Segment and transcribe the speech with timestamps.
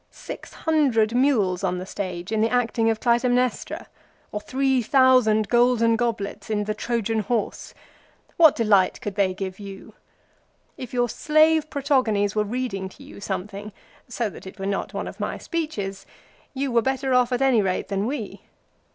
[0.09, 3.85] Six hundred mules on the stage in the acting of' Clytemnestra,'
[4.31, 7.75] or three thousand golden goblets in' The Trojan Horse,'
[8.35, 9.93] what delight could they give you
[10.85, 13.71] '(If your slave Protogenes was reading to you something,
[14.07, 16.07] so that it were not one of my speeches,
[16.55, 18.41] you were better off at any rate than we.